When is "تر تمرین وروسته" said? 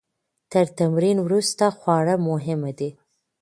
0.51-1.65